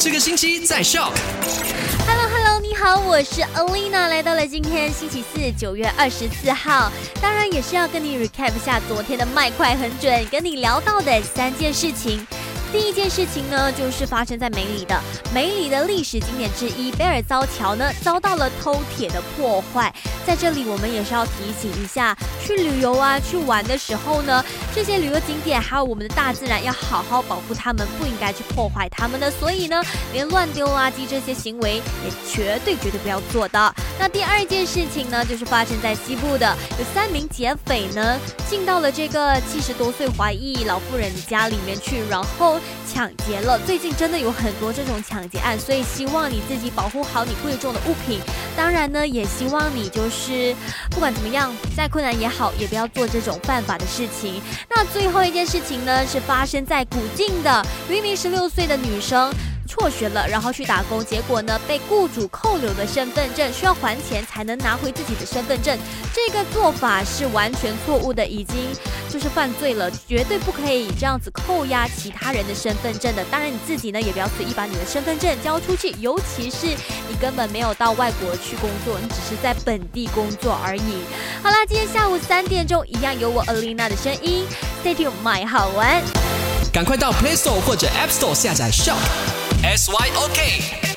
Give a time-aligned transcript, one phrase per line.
[0.00, 1.12] 这个星期在 Shock。
[2.06, 6.88] Hello Hello，你好，我是 Alina，来到了今天星期四九月二十四号，
[7.20, 12.24] 当然也是要跟你 recap 下昨天的麦快很准，跟你聊到的三件事情。
[12.70, 15.00] 第一件事情呢，就是发生在梅里的
[15.32, 19.92] 梅里的历史景点之一贝尔遭桥呢，遭到了偷铁的破坏。
[20.26, 24.44] 在这里，我们也是要提醒一下，去旅游啊，去玩的时候呢，
[24.78, 29.28] 这些旅游景点还有我们的大自然，要好好保护它们，不应该去破坏它们的。
[29.28, 33.74] 所以呢，连乱丢垃圾这些行为也绝对绝对不要做的。
[33.98, 42.60] 那第二件事情呢，就是发生在西部的，有三名劫匪呢，进到了这个七十多岁华裔老妇人的家里面去，然后。
[42.90, 48.18] 抢劫了，最近真的有很多这种抢劫案，所以希望你自己保护好你贵重的物品。
[48.56, 50.56] 当然呢，也希望你就是
[50.90, 54.40] 不管怎么样，再困难也好，也不要做这种犯法的事情。
[54.70, 59.32] 那最后一件事情呢，是发生在古晋的，有一名十六岁的女生。
[59.78, 65.78] 辍学了，然后去打工，结果呢被雇主扣留了身份证，需要还钱才能拿回自己的身份证。
[66.12, 68.56] 这个做法是完全错误的，已经
[69.08, 73.24] 就是犯罪了，绝对不可以这样子扣押其他人的身份证的。
[73.30, 81.04] 当然你自己呢也不要随意把你的身份证交出去，尤其是你根本没有到外国去工作，你只是在本地工作而已。
[81.42, 84.44] 好啦，今天下午三点钟一样有我 Alina 的声音
[84.84, 86.02] ，Stay tuned，买好玩，
[86.72, 89.47] 赶快到 Play Store 或者 App Store 下载 Shop。
[89.64, 90.87] S Y O K。